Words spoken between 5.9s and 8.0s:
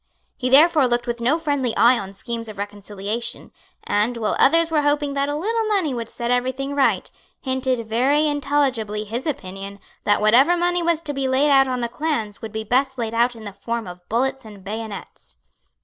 would set everything right, hinted